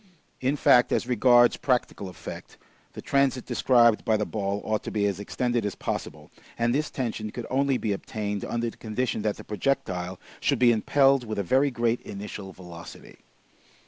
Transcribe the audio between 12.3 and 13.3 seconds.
velocity.